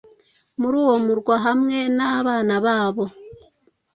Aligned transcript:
muri 0.59 0.75
uwo 0.83 0.95
murwa 1.05 1.35
hamwe 1.45 1.77
n'abana 1.97 2.55
babo. 2.65 3.05